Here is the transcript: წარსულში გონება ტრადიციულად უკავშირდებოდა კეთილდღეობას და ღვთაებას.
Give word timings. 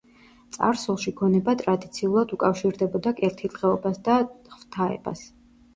წარსულში 0.55 1.13
გონება 1.19 1.55
ტრადიციულად 1.63 2.33
უკავშირდებოდა 2.39 3.17
კეთილდღეობას 3.23 4.05
და 4.11 4.21
ღვთაებას. 4.57 5.29